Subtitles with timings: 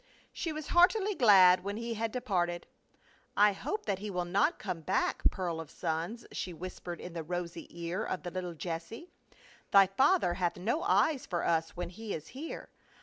[0.33, 2.65] She was heartily glad when he had departed."
[3.37, 7.21] I hope that he will not come back, pearl of sons," she whispered in the
[7.21, 9.11] rosy ear of the little Jesse,"
[9.71, 12.69] Thy father hath no eyes for us when he is here.